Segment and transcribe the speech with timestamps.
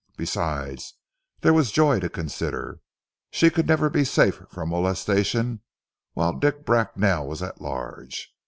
[0.17, 0.95] Besides,
[1.41, 2.79] there was Joy to consider.
[3.29, 5.61] She could never be safe from molestation
[6.15, 8.33] whilst Dick Bracknell was at large.